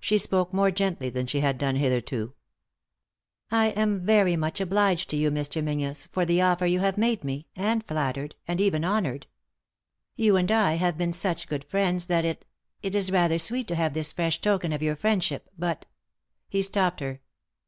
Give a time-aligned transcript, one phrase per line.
[0.00, 2.34] She spoke more gently than she had done hitherto."
[3.66, 5.60] I am very much obliged to you, Mr.
[5.60, 9.26] Menzies, for the oner you have made me, and flattered, and even honoured.
[10.14, 12.44] You and I have been such good friends that it—
[12.84, 15.84] it is rather sweet to have this fresh token of your friendship, but"
[16.48, 17.20] He stopped her.